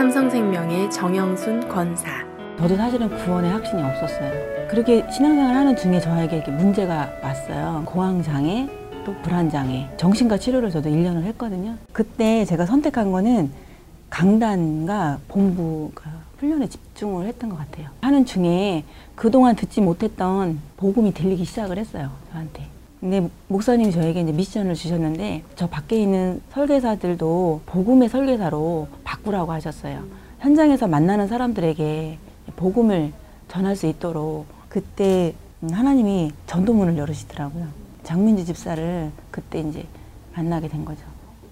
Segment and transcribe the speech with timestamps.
[0.00, 2.24] 삼성생명의 정영순 권사.
[2.58, 4.32] 저도 사실은 구원에 확신이 없었어요.
[4.70, 7.82] 그렇게 신앙생활 하는 중에 저에게 이렇게 문제가 왔어요.
[7.84, 8.66] 공황장애,
[9.04, 9.90] 또 불안장애.
[9.98, 11.76] 정신과 치료를 저도 1년을 했거든요.
[11.92, 13.52] 그때 제가 선택한 거는
[14.08, 17.88] 강단과 본부가 훈련에 집중을 했던 것 같아요.
[18.00, 22.08] 하는 중에 그동안 듣지 못했던 복음이 들리기 시작을 했어요.
[22.32, 22.79] 저한테.
[23.00, 30.04] 근데 목사님이 저에게 이제 미션을 주셨는데 저 밖에 있는 설계사들도 복음의 설계사로 바꾸라고 하셨어요.
[30.40, 32.18] 현장에서 만나는 사람들에게
[32.56, 33.12] 복음을
[33.48, 37.68] 전할 수 있도록 그때 하나님이 전도문을 열으시더라고요.
[38.02, 39.86] 장민주 집사를 그때 이제
[40.34, 41.00] 만나게 된 거죠.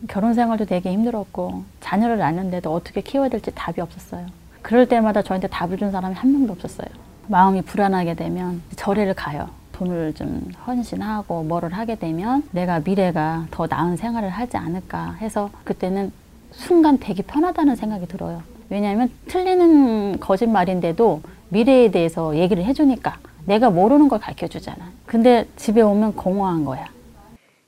[0.07, 4.27] 결혼 생활도 되게 힘들었고 자녀를 낳는데도 어떻게 키워야 될지 답이 없었어요.
[4.63, 6.89] 그럴 때마다 저한테 답을 준 사람이 한 명도 없었어요.
[7.27, 9.49] 마음이 불안하게 되면 절에를 가요.
[9.79, 16.11] 돈을 좀 헌신하고 뭐를 하게 되면 내가 미래가 더 나은 생활을 하지 않을까 해서 그때는
[16.51, 18.43] 순간 되게 편하다는 생각이 들어요.
[18.71, 24.91] 왜냐하면 틀리는 거짓말인데도 미래에 대해서 얘기를 해주니까 내가 모르는 걸 가르쳐 주잖아.
[25.07, 26.87] 근데 집에 오면 공허한 거야.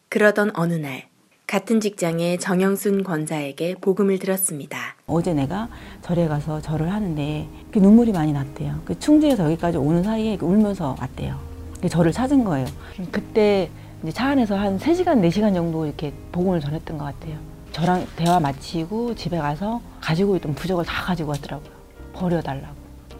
[0.08, 1.04] 그러던 어느 날
[1.46, 4.96] 같은 직장의 정영순 권사에게 복음을 들었습니다.
[5.06, 5.68] 어제 내가
[6.02, 8.80] 절에 가서 절을 하는데 눈물이 많이 났대요.
[8.84, 11.49] 그 충주에서 여기까지 오는 사이에 울면서 왔대요.
[11.88, 12.66] 저를 찾은 거예요.
[13.10, 13.70] 그때
[14.12, 17.36] 차 안에서 한 3시간, 4시간 정도 이렇게 복음을 전했던 것 같아요.
[17.72, 21.70] 저랑 대화 마치고 집에 가서 가지고 있던 부적을 다 가지고 왔더라고요.
[22.14, 22.74] 버려달라고.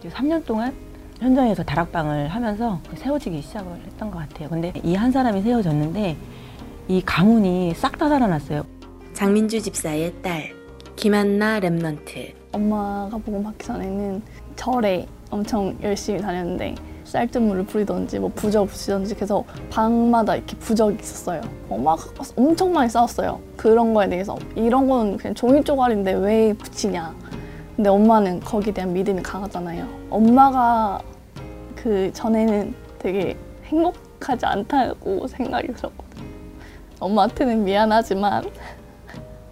[0.09, 0.73] 3년 동안
[1.19, 4.49] 현장에서 다락방을 하면서 세워지기 시작을 했던 것 같아요.
[4.49, 6.17] 근데 이 한 사람이 세워졌는데
[6.87, 8.63] 이 가문이 싹 다 살아났어요.
[9.13, 10.51] 장민주 집사의 딸
[10.95, 14.21] 김한나 Remnant 엄마가 복음 받기 전에는
[14.55, 16.75] 절에 엄청 열심히 다녔는데
[17.11, 21.41] 쌀뜨물을 부리던지 뭐 부적 붙이던지 그래서 방마다 이렇게 부적이 있었어요.
[21.69, 22.03] 엄마가
[22.37, 23.39] 엄청 많이 싸웠어요.
[23.57, 27.13] 그런 거에 대해서 이런 건 그냥 종이 쪼가리인데 왜 붙이냐.
[27.75, 29.87] 근데 엄마는 거기에 대한 믿음이 강하잖아요.
[30.09, 31.01] 엄마가
[31.75, 36.25] 그 전에는 되게 행복하지 않다고 생각이 들었거든요.
[36.99, 38.45] 엄마한테는 미안하지만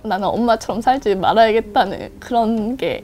[0.03, 3.03] 나는 엄마처럼 살지 말아야겠다는 그런 게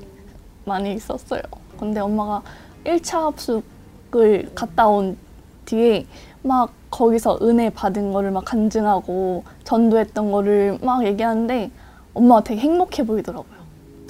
[0.63, 1.41] 많이 있었어요.
[1.77, 2.41] 근데 엄마가
[2.85, 3.74] 1차 합숙
[4.15, 5.17] 을 갔다 온
[5.65, 6.05] 뒤에
[6.41, 11.71] 막 거기서 은혜 받은 거를 막 간증하고 전도했던 거를 막 얘기하는데
[12.13, 13.59] 엄마가 되게 행복해 보이더라고요.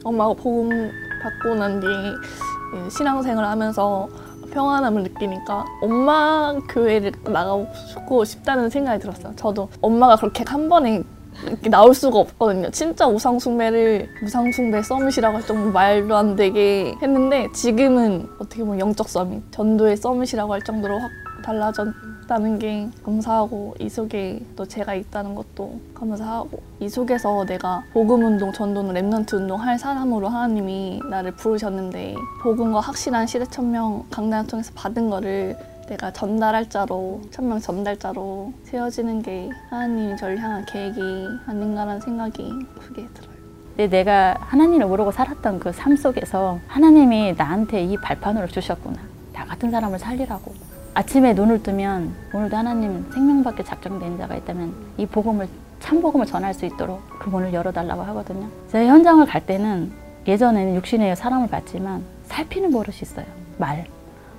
[0.03, 0.91] 엄마가 복음
[1.23, 1.89] 받고 난 뒤에
[2.89, 4.07] 신앙생활 하면서
[4.51, 9.33] 평안함을 느끼니까 엄마 교회를 나가고 싶다는 생각이 들었어요.
[9.35, 11.03] 저도 엄마가 그렇게 한 번에
[11.69, 12.69] 나올 수가 없거든요.
[12.71, 19.51] 진짜 우상숭배를 우상숭배 summit이라고 할 정도 말도 안 되게 했는데 지금은 어떻게 보면 영적 summit,
[19.51, 21.11] 전도의 summit이라고 할 정도로 확
[21.45, 28.51] 달라졌다는 게 감사하고 이 속에 또 제가 있다는 것도 감사하고 이 속에서 내가 복음 운동,
[28.51, 35.09] 전도는 Remnant 운동 할 사람으로 하나님이 나를 부르셨는데 복음과 확실한 시대 천명 강단을 통해서 받은
[35.09, 35.55] 거를
[35.87, 40.99] 내가 전달할 자로 천명 전달자로 세워지는 게 하나님이 저를 향한 계획이
[41.45, 43.35] 아닌가라는 생각이 크게 들어요.
[43.75, 48.97] 근데 내가 하나님을 모르고 살았던 그 삶 속에서 하나님이 나한테 이 발판으로 주셨구나.
[49.33, 50.53] 나 같은 사람을 살리라고.
[50.95, 55.47] 아침에 눈을 뜨면 오늘도 하나님 생명밖에 작정된 자가 있다면 이 복음을
[55.81, 58.47] 참 복음을 전할 수 있도록 그 문을 열어달라고 하거든요.
[58.71, 59.91] 제가 현장을 갈 때는
[60.25, 63.25] 예전에는 육신의 사람을 봤지만 살피는 버릇이 있어요.
[63.57, 63.85] 말.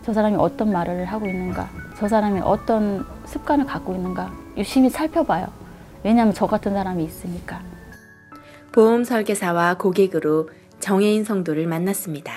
[0.07, 1.69] 저 사람이 어떤 말을 하고 있는가,
[1.99, 5.49] 저 사람이 어떤 습관을 갖고 있는가 유심히 살펴봐요.
[6.05, 7.61] 왜냐하면 저 같은 사람이 있으니까.
[8.71, 12.33] 보험 설계사와 고객으로 정혜인 성도를 만났습니다.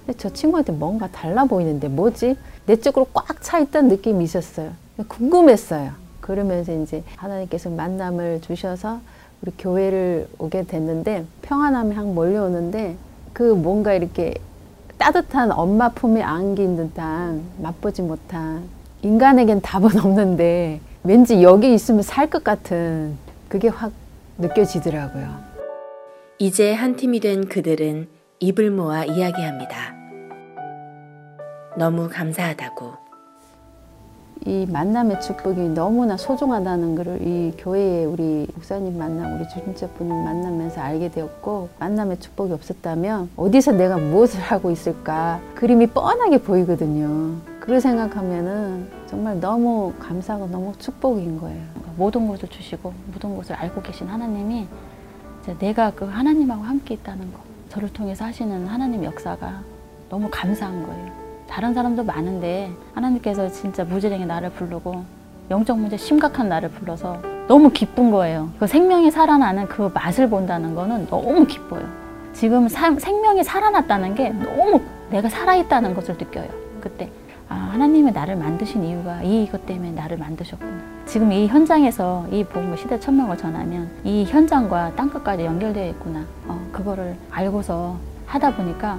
[0.00, 2.36] 근데 저 친구한테 뭔가 달라 보이는데 뭐지?
[2.66, 4.72] 내 쪽으로 꽉 차 있던 느낌이 있었어요.
[5.06, 5.92] 궁금했어요.
[6.20, 8.98] 그러면서 이제 하나님께서 만남을 주셔서
[9.40, 12.96] 우리 교회를 오게 됐는데 평안함이 확 몰려오는데
[13.32, 14.34] 그 뭔가 이렇게
[14.98, 18.62] 따뜻한 엄마 품에 안긴 듯한 맛보지 못한
[19.02, 23.16] 인간에겐 답은 없는데 왠지 여기 있으면 살 것 같은
[23.48, 23.92] 그게 확
[24.38, 25.28] 느껴지더라고요.
[26.38, 28.08] 이제 한 팀이 된 그들은
[28.40, 29.94] 입을 모아 이야기합니다.
[31.76, 33.03] 너무 감사하다고.
[34.46, 41.10] 이 만남의 축복이 너무나 소중하다는 것을 이 교회에 우리 목사님 만남, 우리 주님자분을 만나면서 알게
[41.10, 47.36] 되었고 만남의 축복이 없었다면 어디서 내가 무엇을 하고 있을까 그림이 뻔하게 보이거든요.
[47.60, 51.62] 그걸 생각하면은 정말 너무 감사하고 너무 축복인 거예요.
[51.96, 54.66] 모든 것을 주시고 모든 것을 알고 계신 하나님이
[55.58, 57.40] 내가 그 하나님하고 함께 있다는 거
[57.70, 59.62] 저를 통해서 하시는 하나님 역사가
[60.08, 61.23] 너무 감사한 거예요.
[61.48, 65.04] 다른 사람도 많은데 하나님께서 진짜 무지랭이 나를 부르고
[65.50, 68.50] 영적 문제 심각한 나를 불러서 너무 기쁜 거예요.
[68.58, 71.82] 그 생명이 살아나는 그 맛을 본다는 거는 너무 기뻐요.
[72.32, 74.80] 지금 사- 생명이 살아났다는 게 너무
[75.10, 76.48] 내가 살아있다는 것을 느껴요.
[76.80, 77.10] 그때
[77.48, 80.72] 아, 하나님이 나를 만드신 이유가 이것 때문에 나를 만드셨구나.
[81.04, 86.24] 지금 이 현장에서 이 복음을 시대 천명을 전하면 이 현장과 땅끝까지 연결되어 있구나.
[86.48, 88.96] 어, 그거를 알고서 하다 보니까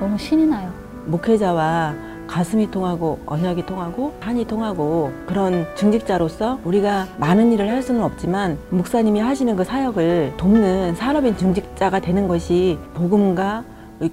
[0.00, 0.72] 너무 신이 나요.
[1.06, 1.94] 목회자와
[2.26, 9.20] 가슴이 통하고 언약이 통하고 한이 통하고 그런 중직자로서 우리가 많은 일을 할 수는 없지만 목사님이
[9.20, 13.64] 하시는 그 사역을 돕는 산업인 중직자가 되는 것이 복음과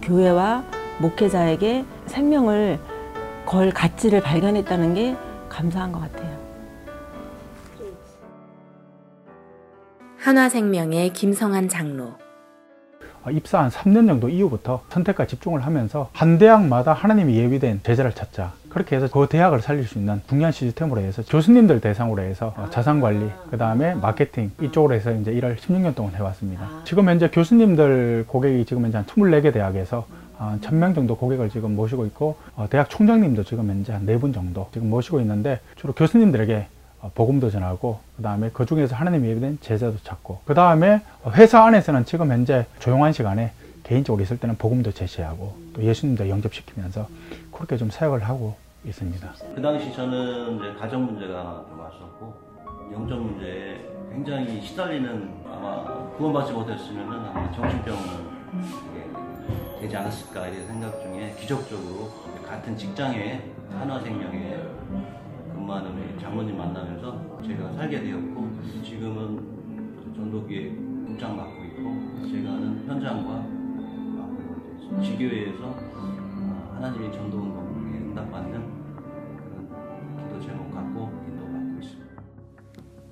[0.02, 0.64] 교회와
[1.00, 2.80] 목회자에게 생명을
[3.46, 5.16] 걸 가치를 발견했다는 게
[5.48, 6.38] 감사한 것 같아요.
[10.18, 12.14] 한화생명의 김성한 장로.
[13.26, 18.54] 어, 입사 한 3년 정도 이후부터 선택과 집중을 하면서 한 대학마다 하나님이 예비된 제자를 찾자.
[18.70, 23.02] 그렇게 해서 그 대학을 살릴 수 있는 중요한 시스템으로 해서 교수님들 대상으로 해서 어, 자산
[23.02, 26.68] 관리, 그 다음에 마케팅 이쪽으로 해서 이제 일을 16년 동안 해왔습니다.
[26.84, 30.06] 지금 현재 교수님들 고객이 지금 현재 한 24개 대학에서
[30.38, 34.68] 한 1000명 정도 고객을 지금 모시고 있고 어, 대학 총장님도 지금 현재 한 4분 정도
[34.72, 36.79] 지금 모시고 있는데 주로 교수님들에게 어,
[37.14, 41.02] 복음도 전하고 그 다음에 그 중에서 하나님 예비된 제자도 찾고 그 다음에
[41.32, 43.52] 회사 안에서는 지금 현재 조용한 시간에
[43.84, 47.08] 개인적으로 있을 때는 복음도 제시하고 또 예수님도 영접시키면서
[47.52, 48.56] 그렇게 좀 사역을 하고
[48.86, 49.34] 있습니다.
[49.56, 52.34] 그 당시 저는 이제 가정 문제가 좀 왔었고
[52.94, 53.82] 영적 문제에
[54.12, 55.84] 굉장히 시달리는 아마
[56.18, 58.40] 구원받지 못했으면은 아마 정신병은
[58.92, 62.12] 이게 되지 않았을까 이런 생각 중에 기적적으로
[62.48, 64.58] 같은 직장에 한화생명에
[65.70, 68.50] 우리 장모님 만나면서 제가 살게 되었고
[68.84, 69.38] 지금은
[70.04, 70.70] 그 전도기에
[71.06, 73.60] 국장 맡고 있고 제가 하는 현장과
[75.04, 78.52] 지교회에서 아, 하나님의 전도 운동에 응답받는
[79.38, 82.12] 그런 기도 제목 갖고 인도받고 있습니다.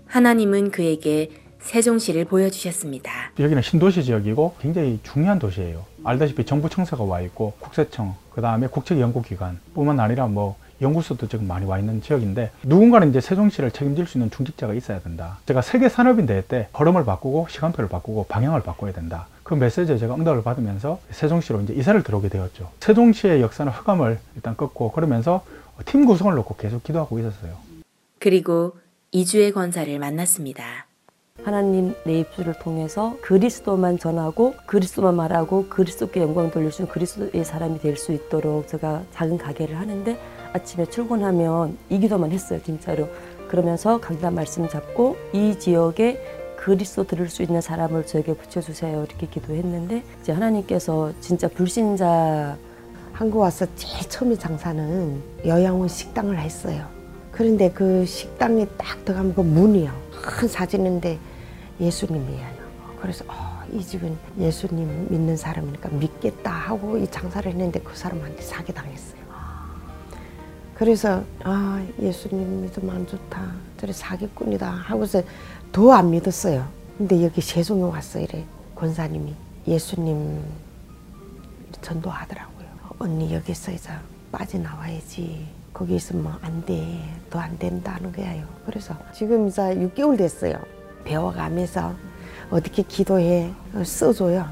[0.07, 1.29] 하나님은 그에게
[1.59, 3.11] 세종시를 보여주셨습니다.
[3.39, 5.85] 여기는 신도시 지역이고 굉장히 중요한 도시예요.
[6.03, 11.65] 알다시피 정부 청사가 와 있고 국세청, 그 다음에 국책연구기관 뿐만 아니라 뭐 연구소도 지금 많이
[11.65, 15.37] 와 있는 지역인데 누군가는 이제 세종시를 책임질 수 있는 중직자가 있어야 된다.
[15.45, 19.27] 제가 세계 산업인 대회 때 흐름을 바꾸고 시간표를 바꾸고 방향을 바꿔야 된다.
[19.43, 22.69] 그 메시지에 제가 응답을 받으면서 세종시로 이제 이사를 들어오게 되었죠.
[22.79, 25.43] 세종시의 역사는 흑암을 일단 끊고 그러면서
[25.85, 27.53] 팀 구성을 놓고 계속 기도하고 있었어요.
[28.19, 28.73] 그리고
[29.11, 30.85] 이주의 권사를 만났습니다.
[31.43, 37.79] 하나님 내 입술을 통해서 그리스도만 전하고 그리스도만 말하고 그리스도께 영광 돌릴 수 있는 그리스도의 사람이
[37.79, 40.17] 될 수 있도록 제가 작은 가게를 하는데
[40.57, 43.07] 아침에 출근하면 이 기도만 했어요 진짜로
[43.47, 46.21] 그러면서 강단 말씀 잡고 이 지역에
[46.57, 52.57] 그리스도 들을 수 있는 사람을 저에게 붙여주세요 이렇게 기도했는데 이제 하나님께서 진짜 불신자
[53.17, 56.85] 한국 와서 제일 처음에 장사는 여양원 식당을 했어요.
[57.31, 59.91] 그런데 그 식당에 딱 들어가면 그 문이요.
[60.11, 61.17] 큰 사진인데
[61.79, 62.45] 예수님이에요.
[63.01, 68.71] 그래서 어, 이 집은 예수님 믿는 사람이니까 믿겠다 하고 이 장사를 했는데 그 사람한테 사기
[68.71, 69.26] 당했어요.
[70.77, 73.51] 그래서 아 예수님 믿으면 안 좋다.
[73.79, 75.23] 저래 사기꾼이다 하고서
[75.71, 76.67] 더 안 믿었어요.
[76.99, 78.45] 근데 여기 세종에 왔어 이래
[78.75, 79.33] 권사님이
[79.67, 80.39] 예수님
[81.81, 82.67] 전도하더라고요.
[82.99, 83.89] 언니 여기서 이제
[84.31, 85.47] 빠져나와야지.
[85.73, 86.99] 거기 있으면 안 돼.
[87.31, 88.45] 더안 된다는 거예요.
[88.67, 90.59] 그래서 지금 이제 6개월 됐어요.
[91.05, 91.95] 배워가면서
[92.51, 93.51] 어떻게 기도해.
[93.73, 94.45] 어, 써줘요.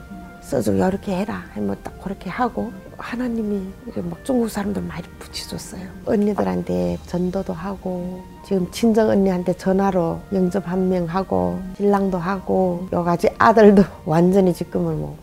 [0.46, 0.74] 써줘.
[0.74, 1.44] 이렇게 해라.
[1.56, 3.62] 하면 딱 그렇게 하고 하나님이
[4.10, 5.82] 막 중국 사람들 많이 붙여줬어요.
[6.06, 13.84] 언니들한테 전도도 하고 지금 친정 언니한테 전화로 영접 한 명 하고 신랑도 하고 여가지 아들도
[14.06, 15.18] 완전히 지금은 뭐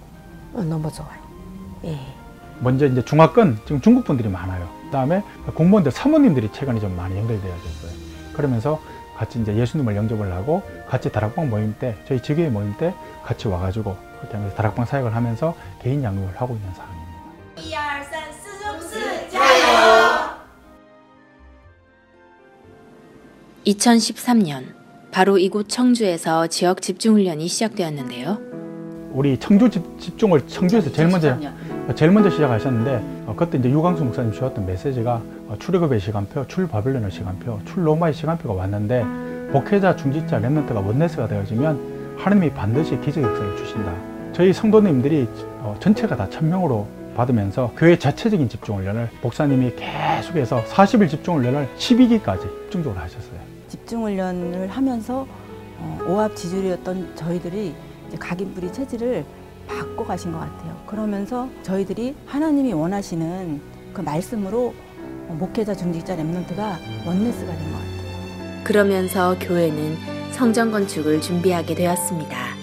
[0.55, 1.21] 어, 너무 좋아요.
[1.85, 1.97] 예.
[2.61, 4.69] 먼저 이제 중화권 지금 중국 분들이 많아요.
[4.87, 5.23] 그다음에
[5.55, 7.93] 공무원들 사모님들이 최근에 좀 많이 연결되어졌어요.
[8.35, 8.81] 그러면서
[9.17, 12.93] 같이 이제 예수님을 영접을 하고 같이 다락방 모임 때 저희 지교회 모임 때
[13.25, 13.97] 같이 와가지고
[14.31, 17.03] 하면서 다락방 사역을 하면서 개인 양육을 하고 있는 상황입니다.
[23.67, 24.75] 2013년
[25.11, 28.39] 바로 이곳 청주에서 지역 집중 훈련이 시작되었는데요.
[29.13, 31.39] 우리 청주 집, 집중을 청주에서 제일 먼저
[31.95, 37.61] 제일 먼저 시작하셨는데 어, 그때 이제 유광수 목사님 주셨던 메시지가 어, 출애굽의 시간표, 출바빌론의 시간표,
[37.67, 39.05] 출 로마의 시간표가 왔는데
[39.53, 44.12] 목회자, 중직자, 랩런트가 원네스가 되어지면 하나님이 반드시 기적 역사를 주신다.
[44.33, 45.29] 저희 성도님들이
[45.61, 46.87] 어, 전체가 다 천명으로
[47.17, 53.39] 받으면서 교회 자체적인 집중훈련을 목사님이 계속해서 40일 집중훈련을 12기까지 집중적으로 하셨어요.
[53.69, 55.27] 집중훈련을 하면서
[55.79, 57.75] 어, 오합 지졸이었던 저희들이
[58.09, 59.25] 이제 각인뿌리 체질을
[59.67, 60.77] 바꿔 가신 것 같아요.
[60.87, 63.61] 그러면서 저희들이 하나님이 원하시는
[63.93, 64.73] 그 말씀으로
[65.29, 68.65] 어, 목회자, 중직자, 랩런트가 원네스가 된 것 같아요.
[68.65, 69.97] 그러면서 교회는
[70.31, 72.62] 성전 건축을 준비하게 되었습니다.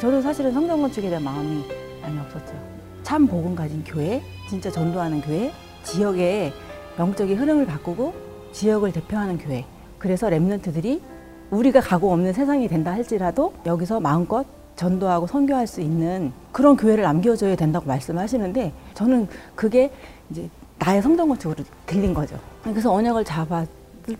[0.00, 1.62] 그 저도 사실은 성전 건축에 대한 마음이
[2.00, 2.54] 많이 없었죠.
[3.02, 5.52] 참 복음 가진 교회, 진짜 전도하는 교회,
[5.84, 6.54] 지역의
[6.98, 8.14] 영적인 흐름을 바꾸고
[8.52, 9.66] 지역을 대표하는 교회.
[9.98, 11.02] 그래서 랩런트들이
[11.50, 17.54] 우리가 가고 없는 세상이 된다 할지라도 여기서 마음껏 전도하고 선교할 수 있는 그런 교회를 남겨줘야
[17.54, 19.92] 된다고 말씀하시는데 저는 그게
[20.30, 22.38] 이제 나의 성전 건축으로 들린 거죠.
[22.62, 23.68] 그래서 언약을 잡았을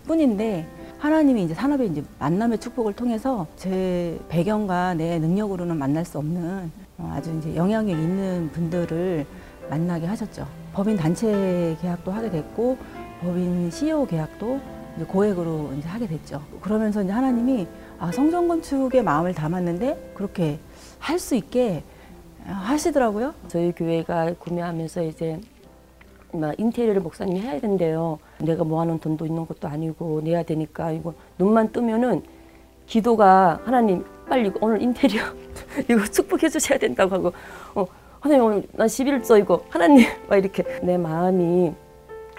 [0.05, 0.67] 뿐인데
[1.01, 7.13] 하나님이 이제 산업의 이제 만남의 축복을 통해서 제 배경과 내 능력으로는 만날 수 없는 어,
[7.15, 9.25] 아주 이제 영향력 있는 분들을
[9.67, 10.45] 만나게 하셨죠.
[10.73, 12.77] 법인 단체 계약도 하게 됐고
[13.19, 14.59] 법인 CEO 계약도
[14.95, 16.43] 이제 고액으로 이제 하게 됐죠.
[16.61, 17.67] 그러면서 이제 하나님이
[17.97, 20.59] 아, 성전 건축에 마음을 담았는데 그렇게
[20.99, 21.83] 할 수 있게
[22.45, 23.33] 하시더라고요.
[23.47, 25.41] 저희 교회가 구매하면서 이제
[26.31, 28.19] 막 인테리어를 목사님이 해야 된대요.
[28.45, 32.23] 내가 모아놓은 돈도 있는 것도 아니고 내야 되니까 이거 눈만 뜨면은
[32.87, 35.23] 기도가 하나님 빨리 오늘 인테리어
[35.89, 37.33] 이거 축복해 주셔야 된다고 하고
[37.75, 37.85] 어
[38.19, 41.73] 하나님 오늘 나 11조 이거 하나님 막 이렇게 내 마음이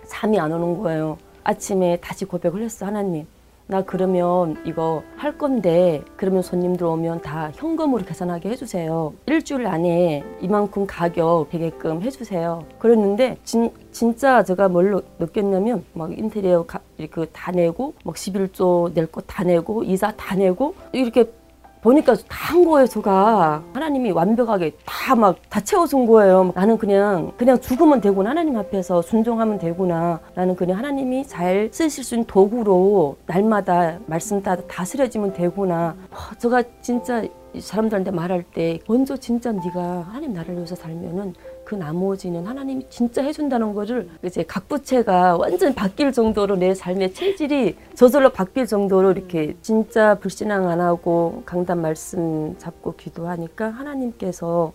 [0.07, 1.19] 잠이 안 오는 거예요.
[1.45, 3.27] 아침에 다시 고백을 했어 하나님
[3.73, 9.15] 나 그러면 이거 할 건데 그러면 손님들 오면 다 현금으로 계산하게 해주세요.
[9.25, 12.65] 일주일 안에 이만큼 가격 되게끔 해주세요.
[12.79, 19.07] 그랬는데 진, 진짜 제가 뭘 느꼈냐면 막 인테리어 가, 이렇게 다 내고 막 11조 낼
[19.07, 21.33] 거 다 내고 이사 다 내고 이렇게
[21.83, 23.63] 보니까 다 한 거예요, 제가.
[23.73, 26.53] 하나님이 완벽하게 다 막 다 채워준 거예요.
[26.55, 28.31] 나는 그냥, 그냥 죽으면 되구나.
[28.31, 30.21] 하나님 앞에서 순종하면 되구나.
[30.35, 35.95] 나는 그냥 하나님이 잘 쓰실 수 있는 도구로 날마다 말씀 다 다스려지면 되구나.
[36.33, 37.23] 와, 제가 진짜
[37.55, 41.35] 이 사람들한테 말할 때 먼저 진짜 네가 하나님 나라를 위해서 살면은
[41.67, 47.77] 그 나머지는 하나님이 진짜 해준다는 거를 이제 각 부채가 완전 바뀔 정도로 내 삶의 체질이
[47.95, 54.73] 저절로 바뀔 정도로 이렇게 진짜 불신앙 안 하고 강단 말씀 잡고 기도하니까 하나님께서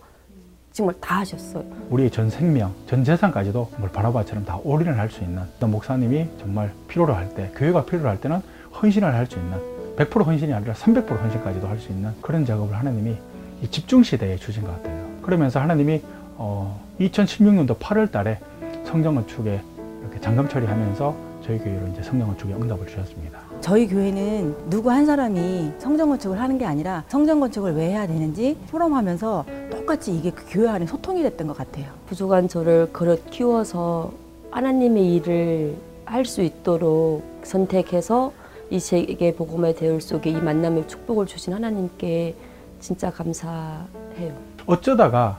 [0.70, 1.64] 정말 다 하셨어요.
[1.90, 7.12] 우리의 전 생명, 전 재산까지도 정말 바나바처럼 다 올인을 할 수 있는 목사님이 정말 필요로
[7.14, 8.40] 할 때, 교회가 필요로 할 때는
[8.80, 13.16] 헌신을 할 수 있는 100% 헌신이 아니라 300% 헌신까지도 할 수 있는 그런 작업을 하나님이
[13.62, 15.04] 이 집중 시대에 주신 것 같아요.
[15.22, 16.00] 그러면서 하나님이
[16.36, 18.38] 어, 2016년도 8월 달에
[18.84, 19.60] 성전 건축에
[20.02, 21.14] 이렇게 잔금 처리하면서
[21.44, 23.40] 저희 교회로 이제 성전 건축에 응답을 주셨습니다.
[23.60, 28.56] 저희 교회는 누구 한 사람이 성전 건축을 하는 게 아니라 성전 건축을 왜 해야 되는지
[28.70, 31.86] 포럼하면서 똑같이 이게 그 교회 안에 소통이 됐던 것 같아요.
[32.06, 34.12] 부족한 저를 그릇 키워서
[34.52, 38.32] 하나님의 일을 할 수 있도록 선택해서
[38.70, 42.34] 이 세계 복음의 대열 속에 이 만남의 축복을 주신 하나님께
[42.80, 44.34] 진짜 감사해요.
[44.66, 45.38] 어쩌다가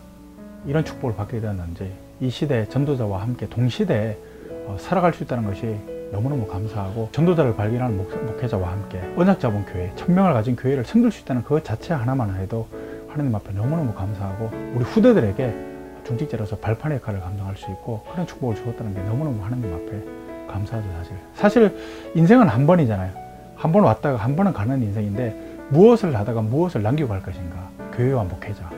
[0.66, 4.18] 이런 축복을 받게 되었는지 이 시대 전도자와 함께 동시대에
[4.66, 5.76] 어, 살아갈 수 있다는 것이
[6.12, 11.22] 너무너무 감사하고 전도자를 발견하는 목, 목회자와 함께 언약 잡은 교회, 천명을 가진 교회를 섬길 수
[11.22, 12.68] 있다는 그 자체 하나만 해도
[13.08, 15.70] 하나님 앞에 너무너무 감사하고 우리 후대들에게
[16.06, 20.19] 중직자로서 발판 역할을 감당할 수 있고 그런 축복을 주었다는 게 너무너무 하나님 앞에
[20.50, 21.16] 감사하죠 사실.
[21.36, 21.78] 사실
[22.16, 23.12] 인생은 한 번이잖아요.
[23.56, 25.36] 한 번 왔다가 한 번은 가는 인생인데
[25.70, 27.70] 무엇을 하다가 무엇을 남기고 갈 것인가.
[27.94, 28.70] 교회와 목회자.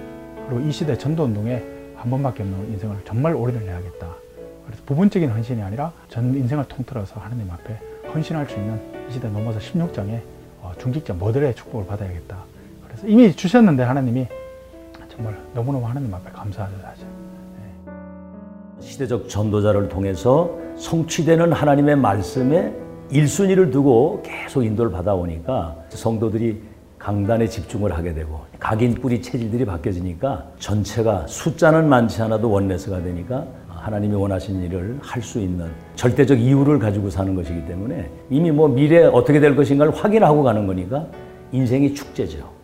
[0.47, 1.63] 그리고 이 시대 전도운동에
[1.95, 4.07] 한 번밖에 없는 인생을 정말 올인을 해야겠다.
[4.65, 7.77] 그래서 부분적인 헌신이 아니라 전 인생을 통틀어서 하나님 앞에
[8.13, 10.21] 헌신할 수 있는 이 시대 넘어서 16장의
[10.61, 12.37] 어, 중직자 모델의 축복을 받아야겠다.
[12.87, 14.27] 그래서 이미 주셨는데 하나님이
[15.09, 17.05] 정말 너무너무 하나님 앞에 감사하죠 사실.
[18.81, 22.73] 시대적 전도자를 통해서 성취되는 하나님의 말씀에
[23.11, 26.61] 1순위를 두고 계속 인도를 받아오니까 성도들이
[26.97, 34.15] 강단에 집중을 하게 되고 각인 뿌리 체질들이 바뀌어지니까 전체가 숫자는 많지 않아도 원내스가 되니까 하나님이
[34.15, 39.39] 원하신 일을 할 수 있는 절대적 이유를 가지고 사는 것이기 때문에 이미 뭐 미래 어떻게
[39.39, 41.07] 될 것인가를 확인하고 가는 거니까
[41.51, 42.60] 인생이 축제죠.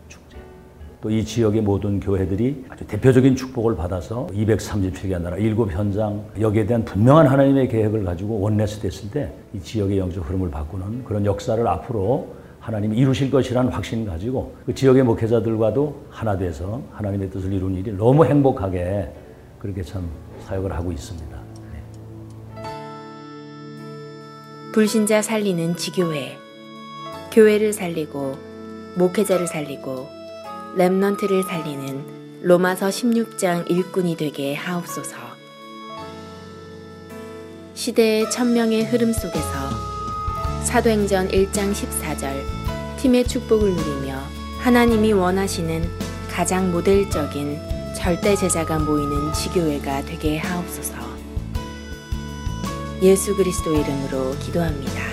[1.08, 6.84] 또 이 지역의 모든 교회들이 아주 대표적인 축복을 받아서 237개 나라, 일곱 현장 여기에 대한
[6.84, 12.36] 분명한 하나님의 계획을 가지고 원내스 됐을 때 이 지역의 영적 흐름을 바꾸는 그런 역사를 앞으로
[12.60, 18.26] 하나님이 이루실 것이라는 확신 가지고 그 지역의 목회자들과도 하나 돼서 하나님의 뜻을 이루는 일이 너무
[18.26, 19.10] 행복하게
[19.60, 20.10] 그렇게 참
[20.42, 21.38] 사역을 하고 있습니다.
[24.74, 26.38] 불신자 살리는 지교회.
[27.32, 28.36] 교회를 살리고
[28.98, 30.17] 목회자를 살리고
[30.77, 35.17] 랩넌트를 살리는 로마서 16장 일꾼이 되게 하옵소서.
[37.74, 39.69] 시대의 천명의 흐름 속에서
[40.63, 42.43] 사도행전 1장 14절
[42.98, 44.19] 팀의 축복을 누리며
[44.60, 45.84] 하나님이 원하시는
[46.29, 47.60] 가장 모델적인
[47.96, 50.96] 절대 제자가 모이는 지교회가 되게 하옵소서.
[53.01, 55.07] 예수 그리스도 이름으로 기도합니다.